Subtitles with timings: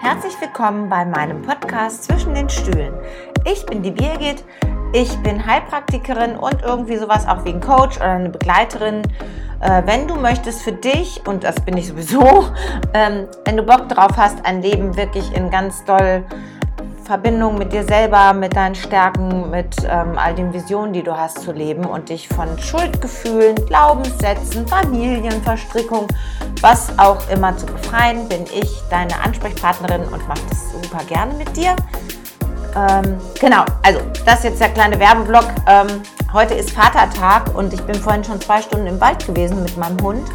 [0.00, 2.92] Herzlich willkommen bei meinem Podcast Zwischen den Stühlen.
[3.44, 4.42] Ich bin die Birgit,
[4.92, 9.02] ich bin Heilpraktikerin und irgendwie sowas auch wie ein Coach oder eine Begleiterin.
[9.60, 12.20] Äh, wenn du möchtest für dich, und das bin ich sowieso,
[12.94, 16.24] ähm, wenn du Bock drauf hast, ein Leben wirklich in ganz doll
[17.06, 21.40] Verbindung mit dir selber, mit deinen Stärken, mit ähm, all den Visionen, die du hast
[21.40, 26.08] zu leben und dich von Schuldgefühlen, Glaubenssätzen, Familienverstrickung,
[26.60, 31.56] was auch immer zu befreien, bin ich deine Ansprechpartnerin und mache das super gerne mit
[31.56, 31.76] dir.
[32.74, 35.46] Ähm, genau, also das ist jetzt der kleine Werbeblock.
[35.68, 36.02] Ähm,
[36.32, 39.98] heute ist Vatertag und ich bin vorhin schon zwei Stunden im Wald gewesen mit meinem
[40.02, 40.28] Hund.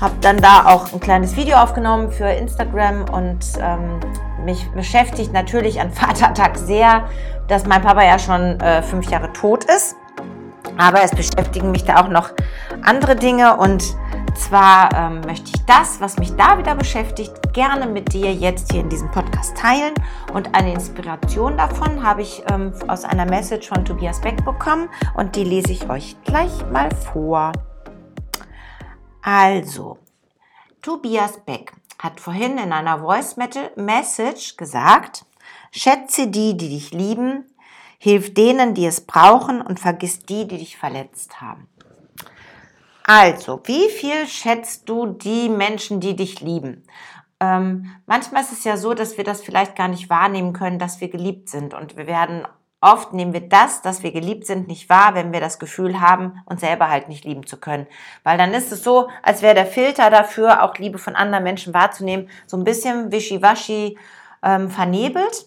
[0.00, 4.00] Habe dann da auch ein kleines Video aufgenommen für Instagram und ähm,
[4.44, 7.08] mich beschäftigt natürlich an Vatertag sehr,
[7.48, 9.96] dass mein Papa ja schon äh, fünf Jahre tot ist.
[10.78, 12.30] Aber es beschäftigen mich da auch noch
[12.82, 13.82] andere Dinge und
[14.34, 18.82] zwar ähm, möchte ich das, was mich da wieder beschäftigt, gerne mit dir jetzt hier
[18.82, 19.94] in diesem Podcast teilen.
[20.34, 25.36] Und eine Inspiration davon habe ich ähm, aus einer Message von Tobias Beck bekommen und
[25.36, 27.52] die lese ich euch gleich mal vor.
[29.28, 29.98] Also,
[30.82, 33.36] Tobias Beck hat vorhin in einer Voice
[33.74, 35.24] Message gesagt,
[35.72, 37.44] schätze die, die dich lieben,
[37.98, 41.66] hilf denen, die es brauchen und vergiss die, die dich verletzt haben.
[43.02, 46.84] Also, wie viel schätzt du die Menschen, die dich lieben?
[47.40, 51.00] Ähm, manchmal ist es ja so, dass wir das vielleicht gar nicht wahrnehmen können, dass
[51.00, 51.74] wir geliebt sind.
[51.74, 52.46] Und wir werden
[52.80, 56.42] oft nehmen wir das, dass wir geliebt sind, nicht wahr, wenn wir das Gefühl haben,
[56.46, 57.86] uns selber halt nicht lieben zu können.
[58.22, 61.74] Weil dann ist es so, als wäre der Filter dafür, auch Liebe von anderen Menschen
[61.74, 63.98] wahrzunehmen, so ein bisschen wischiwaschi
[64.42, 65.46] ähm, vernebelt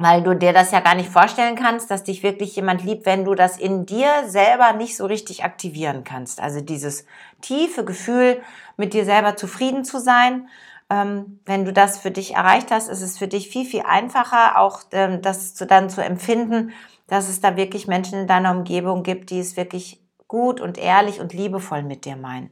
[0.00, 3.26] weil du dir das ja gar nicht vorstellen kannst, dass dich wirklich jemand liebt, wenn
[3.26, 6.40] du das in dir selber nicht so richtig aktivieren kannst.
[6.40, 7.04] Also dieses
[7.42, 8.40] tiefe Gefühl,
[8.78, 10.48] mit dir selber zufrieden zu sein.
[10.90, 14.58] Ähm, wenn du das für dich erreicht hast, ist es für dich viel, viel einfacher,
[14.58, 16.72] auch ähm, das zu, dann zu empfinden,
[17.06, 21.20] dass es da wirklich Menschen in deiner Umgebung gibt, die es wirklich gut und ehrlich
[21.20, 22.50] und liebevoll mit dir meinen.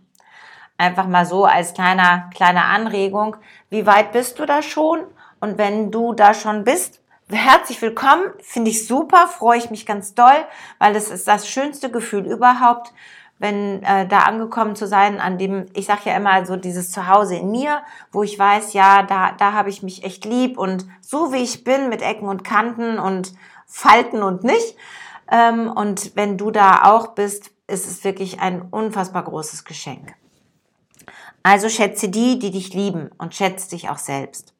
[0.76, 3.36] Einfach mal so als kleiner, kleine Anregung.
[3.70, 5.00] Wie weit bist du da schon?
[5.40, 10.14] Und wenn du da schon bist, herzlich willkommen, finde ich super, freue ich mich ganz
[10.14, 10.44] doll,
[10.78, 12.92] weil es ist das schönste Gefühl überhaupt,
[13.38, 17.36] wenn äh, da angekommen zu sein, an dem, ich sage ja immer so dieses Zuhause
[17.36, 21.32] in mir, wo ich weiß, ja, da, da habe ich mich echt lieb und so
[21.32, 23.32] wie ich bin, mit Ecken und Kanten und
[23.66, 24.76] Falten und nicht.
[25.30, 30.14] Ähm, und wenn du da auch bist, ist es wirklich ein unfassbar großes Geschenk.
[31.42, 34.54] Also schätze die, die dich lieben und schätze dich auch selbst.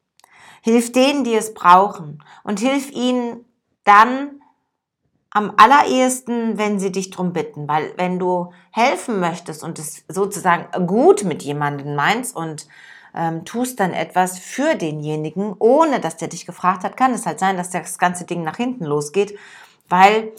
[0.61, 3.45] Hilf denen, die es brauchen und hilf ihnen
[3.83, 4.38] dann
[5.31, 10.87] am allerersten, wenn sie dich drum bitten, weil wenn du helfen möchtest und es sozusagen
[10.87, 12.67] gut mit jemandem meinst und
[13.15, 17.39] ähm, tust dann etwas für denjenigen, ohne dass der dich gefragt hat, kann es halt
[17.39, 19.37] sein, dass das ganze Ding nach hinten losgeht,
[19.87, 20.31] weil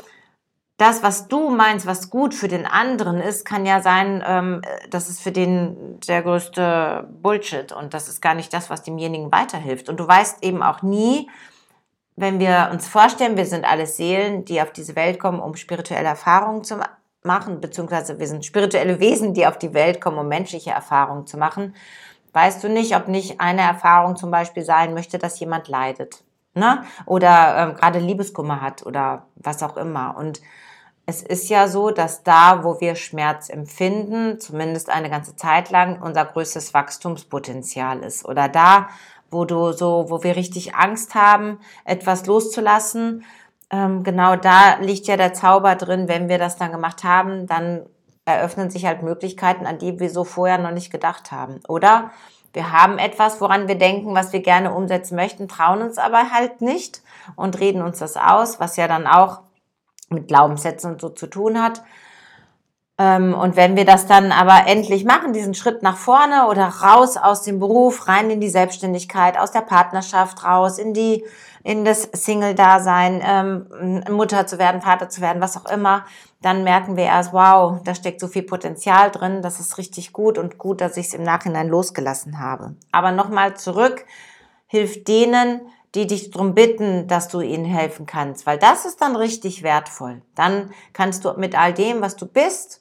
[0.77, 5.11] das, was du meinst, was gut für den anderen ist, kann ja sein, ähm, das
[5.11, 9.91] ist für den der größte Bullshit und das ist gar nicht das, was demjenigen weiterhilft.
[9.91, 11.29] Und du weißt eben auch nie,
[12.17, 16.09] wenn wir uns vorstellen, wir sind alles Seelen, die auf diese Welt kommen, um spirituelle
[16.09, 16.81] Erfahrungen zu
[17.23, 21.39] machen, beziehungsweise wir sind spirituelle Wesen, die auf die Welt kommen, um menschliche Erfahrungen zu
[21.39, 21.75] machen,
[22.33, 26.23] weißt du nicht, ob nicht eine Erfahrung zum Beispiel sein möchte, dass jemand leidet.
[26.55, 26.85] Ne?
[27.07, 30.17] Oder ähm, gerade Liebeskummer hat oder was auch immer.
[30.17, 30.41] Und
[31.07, 36.01] es ist ja so, dass da, wo wir Schmerz empfinden, zumindest eine ganze Zeit lang,
[36.03, 38.25] unser größtes Wachstumspotenzial ist.
[38.25, 38.89] Oder da,
[39.31, 43.25] wo du so, wo wir richtig Angst haben, etwas loszulassen,
[43.71, 46.09] ähm, genau da liegt ja der Zauber drin.
[46.09, 47.87] Wenn wir das dann gemacht haben, dann
[48.25, 51.61] eröffnen sich halt Möglichkeiten, an die wir so vorher noch nicht gedacht haben.
[51.69, 52.11] Oder
[52.53, 56.61] wir haben etwas, woran wir denken, was wir gerne umsetzen möchten, trauen uns aber halt
[56.61, 57.03] nicht
[57.37, 59.43] und reden uns das aus, was ja dann auch
[60.09, 61.83] mit Glaubenssätzen und so zu tun hat.
[63.01, 67.17] Ähm, und wenn wir das dann aber endlich machen, diesen Schritt nach vorne oder raus
[67.17, 71.25] aus dem Beruf, rein in die Selbstständigkeit, aus der Partnerschaft raus, in die,
[71.65, 76.05] in das Single-Dasein, ähm, Mutter zu werden, Vater zu werden, was auch immer,
[76.43, 80.37] dann merken wir erst, wow, da steckt so viel Potenzial drin, das ist richtig gut
[80.37, 82.75] und gut, dass ich es im Nachhinein losgelassen habe.
[82.93, 84.05] Aber nochmal zurück,
[84.67, 85.63] hilft denen,
[85.95, 90.21] die dich darum bitten, dass du ihnen helfen kannst, weil das ist dann richtig wertvoll.
[90.35, 92.81] Dann kannst du mit all dem, was du bist,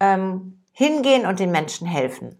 [0.00, 2.38] ähm, hingehen und den Menschen helfen.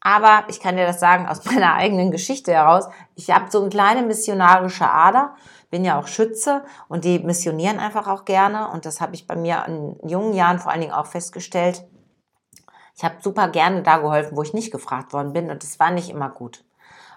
[0.00, 2.88] Aber ich kann dir das sagen aus meiner eigenen Geschichte heraus.
[3.14, 5.34] Ich habe so eine kleine missionarische Ader,
[5.70, 8.68] bin ja auch Schütze und die missionieren einfach auch gerne.
[8.70, 11.84] Und das habe ich bei mir in jungen Jahren vor allen Dingen auch festgestellt.
[12.96, 15.90] Ich habe super gerne da geholfen, wo ich nicht gefragt worden bin und das war
[15.90, 16.64] nicht immer gut.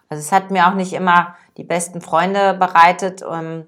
[0.10, 3.68] Also es hat mir auch nicht immer die besten Freunde bereitet ähm,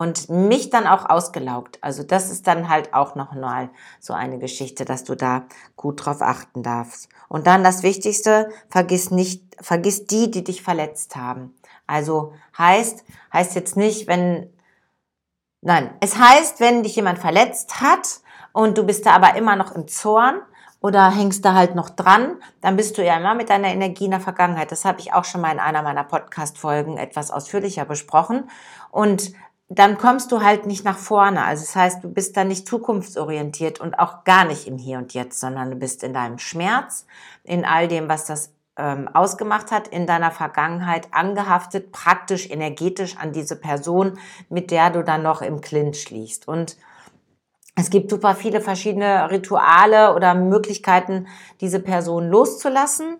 [0.00, 1.78] und mich dann auch ausgelaugt.
[1.82, 3.68] Also das ist dann halt auch noch mal
[4.00, 5.44] so eine Geschichte, dass du da
[5.76, 7.10] gut drauf achten darfst.
[7.28, 11.54] Und dann das Wichtigste, vergiss nicht, vergiss die, die dich verletzt haben.
[11.86, 14.50] Also heißt, heißt jetzt nicht, wenn,
[15.60, 18.20] nein, es heißt, wenn dich jemand verletzt hat
[18.54, 20.40] und du bist da aber immer noch im Zorn,
[20.82, 24.12] oder hängst da halt noch dran, dann bist du ja immer mit deiner Energie in
[24.12, 24.72] der Vergangenheit.
[24.72, 28.48] Das habe ich auch schon mal in einer meiner Podcast-Folgen etwas ausführlicher besprochen.
[28.90, 29.34] Und
[29.72, 31.44] dann kommst du halt nicht nach vorne.
[31.44, 35.14] Also das heißt, du bist da nicht zukunftsorientiert und auch gar nicht im Hier und
[35.14, 37.06] Jetzt, sondern du bist in deinem Schmerz,
[37.44, 43.32] in all dem, was das ähm, ausgemacht hat, in deiner Vergangenheit angehaftet, praktisch energetisch an
[43.32, 44.18] diese Person,
[44.48, 46.48] mit der du dann noch im Clinch liegst.
[46.48, 46.76] Und
[47.76, 51.28] es gibt super viele verschiedene Rituale oder Möglichkeiten,
[51.60, 53.18] diese Person loszulassen.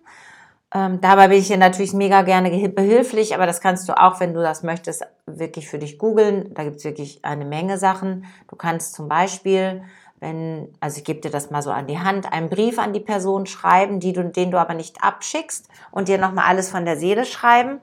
[0.72, 4.34] Ähm, dabei bin ich dir natürlich mega gerne behilflich, aber das kannst du auch, wenn
[4.34, 6.55] du das möchtest, wirklich für dich googeln.
[6.55, 8.26] Da gibt es wirklich eine Menge Sachen.
[8.49, 9.82] Du kannst zum Beispiel,
[10.20, 13.00] wenn, also ich gebe dir das mal so an die Hand, einen Brief an die
[13.00, 16.96] Person schreiben, die du, den du aber nicht abschickst und dir nochmal alles von der
[16.96, 17.81] Seele schreiben.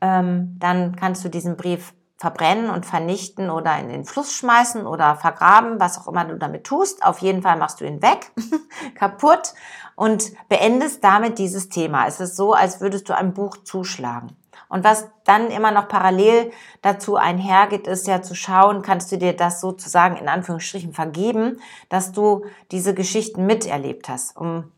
[0.00, 5.16] Ähm, dann kannst du diesen Brief verbrennen und vernichten oder in den Fluss schmeißen oder
[5.16, 7.04] vergraben, was auch immer du damit tust.
[7.04, 8.30] Auf jeden Fall machst du ihn weg,
[8.94, 9.54] kaputt
[9.96, 12.06] und beendest damit dieses Thema.
[12.06, 14.36] Es ist so, als würdest du ein Buch zuschlagen.
[14.68, 16.50] Und was dann immer noch parallel
[16.82, 22.12] dazu einhergeht, ist ja zu schauen, kannst du dir das sozusagen in Anführungsstrichen vergeben, dass
[22.12, 24.36] du diese Geschichten miterlebt hast.
[24.36, 24.72] Um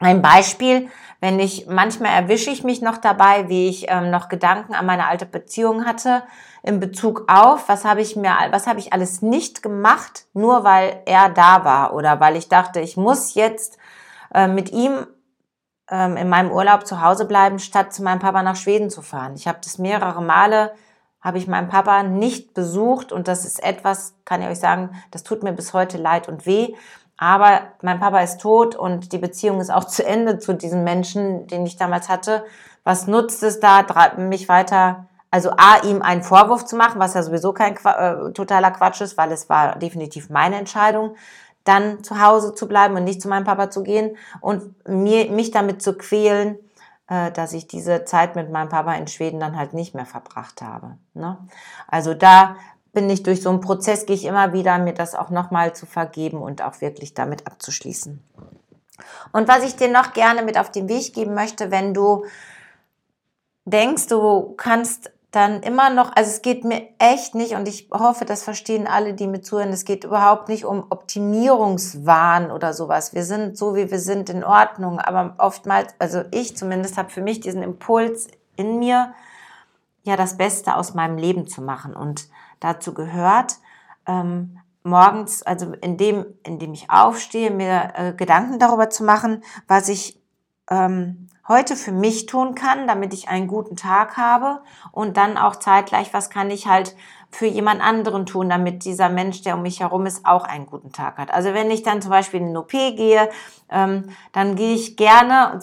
[0.00, 0.88] ein Beispiel,
[1.20, 5.06] wenn ich, manchmal erwische ich mich noch dabei, wie ich ähm, noch Gedanken an meine
[5.06, 6.22] alte Beziehung hatte,
[6.62, 11.00] in Bezug auf, was habe ich mir, was habe ich alles nicht gemacht, nur weil
[11.06, 13.78] er da war oder weil ich dachte, ich muss jetzt
[14.34, 15.06] äh, mit ihm
[15.90, 19.34] ähm, in meinem Urlaub zu Hause bleiben, statt zu meinem Papa nach Schweden zu fahren.
[19.36, 20.74] Ich habe das mehrere Male,
[21.20, 25.22] habe ich meinen Papa nicht besucht und das ist etwas, kann ich euch sagen, das
[25.22, 26.74] tut mir bis heute leid und weh.
[27.18, 31.46] Aber mein Papa ist tot und die Beziehung ist auch zu Ende zu diesem Menschen,
[31.46, 32.44] den ich damals hatte.
[32.84, 33.84] Was nutzt es da,
[34.16, 38.70] mich weiter, also A, ihm einen Vorwurf zu machen, was ja sowieso kein äh, totaler
[38.70, 41.16] Quatsch ist, weil es war definitiv meine Entscheidung,
[41.64, 45.50] dann zu Hause zu bleiben und nicht zu meinem Papa zu gehen und mir, mich
[45.50, 46.56] damit zu quälen,
[47.08, 50.62] äh, dass ich diese Zeit mit meinem Papa in Schweden dann halt nicht mehr verbracht
[50.62, 50.96] habe.
[51.14, 51.38] Ne?
[51.88, 52.56] Also da
[52.96, 55.84] bin ich durch so einen Prozess, gehe ich immer wieder, mir das auch nochmal zu
[55.84, 58.24] vergeben und auch wirklich damit abzuschließen.
[59.32, 62.24] Und was ich dir noch gerne mit auf den Weg geben möchte, wenn du
[63.66, 68.24] denkst, du kannst dann immer noch, also es geht mir echt nicht und ich hoffe,
[68.24, 73.12] das verstehen alle, die mir zuhören, es geht überhaupt nicht um Optimierungswahn oder sowas.
[73.12, 77.20] Wir sind so, wie wir sind, in Ordnung, aber oftmals, also ich zumindest habe für
[77.20, 79.12] mich diesen Impuls in mir,
[80.04, 82.30] ja, das Beste aus meinem Leben zu machen und
[82.60, 83.56] dazu gehört,
[84.06, 90.20] ähm, morgens, also indem, indem ich aufstehe, mir äh, Gedanken darüber zu machen, was ich
[90.70, 94.62] ähm, heute für mich tun kann, damit ich einen guten Tag habe.
[94.92, 96.96] Und dann auch zeitgleich, was kann ich halt
[97.30, 100.92] für jemand anderen tun, damit dieser Mensch, der um mich herum ist, auch einen guten
[100.92, 101.32] Tag hat.
[101.32, 103.28] Also wenn ich dann zum Beispiel in den OP gehe,
[103.68, 105.60] ähm, dann gehe ich gerne,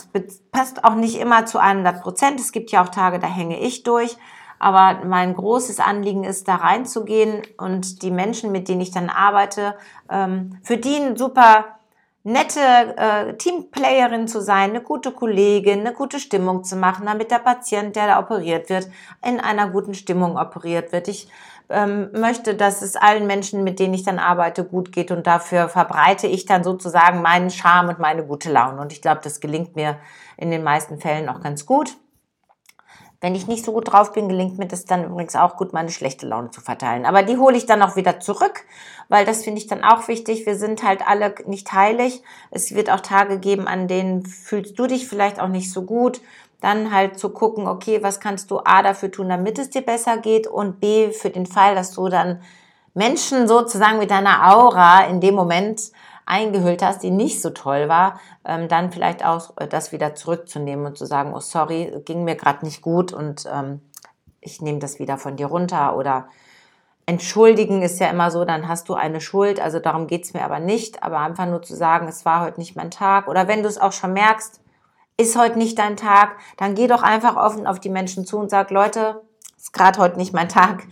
[0.51, 3.83] passt auch nicht immer zu 100 Prozent, es gibt ja auch Tage, da hänge ich
[3.83, 4.17] durch,
[4.63, 9.75] aber mein großes Anliegen ist, da reinzugehen und die Menschen, mit denen ich dann arbeite,
[10.09, 11.65] ähm, für die ein super
[12.23, 12.59] nette
[12.95, 17.95] äh, Teamplayerin zu sein, eine gute Kollegin, eine gute Stimmung zu machen, damit der Patient,
[17.97, 18.87] der da operiert wird,
[19.25, 21.09] in einer guten Stimmung operiert wird.
[21.09, 21.27] Ich
[21.69, 25.67] ähm, möchte, dass es allen Menschen, mit denen ich dann arbeite, gut geht und dafür
[25.67, 28.79] verbreite ich dann sozusagen meinen Charme und meine gute Laune.
[28.79, 29.97] Und ich glaube, das gelingt mir
[30.37, 31.97] in den meisten Fällen auch ganz gut.
[33.23, 35.91] Wenn ich nicht so gut drauf bin, gelingt mir das dann übrigens auch gut, meine
[35.91, 37.05] schlechte Laune zu verteilen.
[37.05, 38.65] Aber die hole ich dann auch wieder zurück,
[39.07, 40.45] weil das finde ich dann auch wichtig.
[40.45, 42.21] Wir sind halt alle nicht heilig.
[42.51, 46.19] Es wird auch Tage geben, an denen fühlst du dich vielleicht auch nicht so gut.
[46.59, 50.17] Dann halt zu gucken, okay, was kannst du A dafür tun, damit es dir besser
[50.17, 52.41] geht und B für den Fall, dass du dann
[52.93, 55.93] Menschen sozusagen mit deiner Aura in dem Moment
[56.25, 60.85] eingehüllt hast, die nicht so toll war, ähm, dann vielleicht auch äh, das wieder zurückzunehmen
[60.85, 63.81] und zu sagen, oh sorry, ging mir gerade nicht gut und ähm,
[64.41, 66.27] ich nehme das wieder von dir runter oder
[67.05, 70.59] entschuldigen ist ja immer so, dann hast du eine Schuld, also darum geht's mir aber
[70.59, 73.27] nicht, aber einfach nur zu sagen, es war heute nicht mein Tag.
[73.27, 74.61] Oder wenn du es auch schon merkst,
[75.17, 78.49] ist heute nicht dein Tag, dann geh doch einfach offen auf die Menschen zu und
[78.49, 79.21] sag, Leute,
[79.63, 80.83] ist gerade heute nicht mein Tag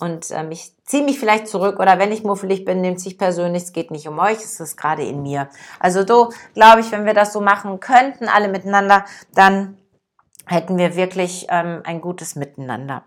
[0.00, 3.62] und ähm, ich ziehe mich vielleicht zurück oder wenn ich muffelig bin, nimmt sich persönlich,
[3.62, 5.48] es geht nicht um euch, es ist gerade in mir.
[5.80, 9.78] Also so glaube ich, wenn wir das so machen könnten, alle miteinander, dann
[10.44, 13.02] hätten wir wirklich ähm, ein gutes Miteinander.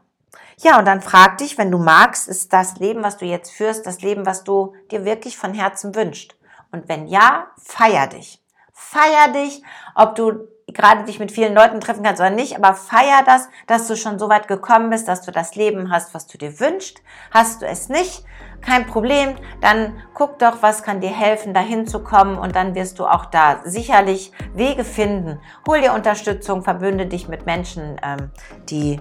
[0.57, 3.85] Ja, und dann frag dich, wenn du magst, ist das Leben, was du jetzt führst,
[3.85, 6.35] das Leben, was du dir wirklich von Herzen wünschst?
[6.71, 8.41] Und wenn ja, feier dich.
[8.73, 9.61] Feier dich,
[9.93, 13.87] ob du gerade dich mit vielen Leuten treffen kannst oder nicht, aber feier das, dass
[13.87, 17.01] du schon so weit gekommen bist, dass du das Leben hast, was du dir wünschst.
[17.31, 18.23] Hast du es nicht,
[18.61, 22.99] kein Problem, dann guck doch, was kann dir helfen, dahin zu kommen und dann wirst
[22.99, 25.39] du auch da sicherlich Wege finden.
[25.67, 28.31] Hol dir Unterstützung, verbünde dich mit Menschen, ähm,
[28.69, 28.99] die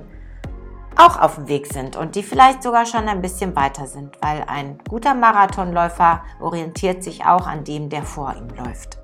[0.97, 4.45] auch auf dem Weg sind und die vielleicht sogar schon ein bisschen weiter sind, weil
[4.47, 9.00] ein guter Marathonläufer orientiert sich auch an dem, der vor ihm läuft.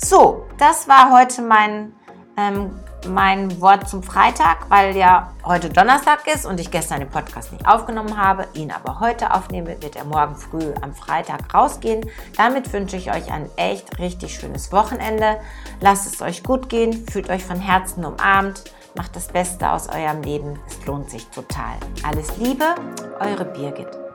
[0.00, 1.92] So, das war heute mein,
[2.36, 2.70] ähm,
[3.08, 7.66] mein Wort zum Freitag, weil ja heute Donnerstag ist und ich gestern den Podcast nicht
[7.66, 12.08] aufgenommen habe, ihn aber heute aufnehme, wird er morgen früh am Freitag rausgehen.
[12.36, 15.40] Damit wünsche ich euch ein echt richtig schönes Wochenende.
[15.80, 20.22] Lasst es euch gut gehen, fühlt euch von Herzen umarmt, macht das Beste aus eurem
[20.22, 20.60] Leben.
[20.68, 21.74] Es lohnt sich total.
[22.04, 22.66] Alles Liebe,
[23.18, 24.07] eure Birgit.